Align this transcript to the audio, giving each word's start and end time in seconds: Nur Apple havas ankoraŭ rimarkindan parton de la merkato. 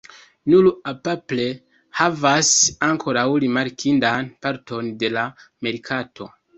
Nur 0.53 0.69
Apple 0.91 1.45
havas 1.99 2.51
ankoraŭ 2.89 3.29
rimarkindan 3.47 4.35
parton 4.45 4.93
de 5.05 5.17
la 5.17 5.31
merkato. 5.71 6.35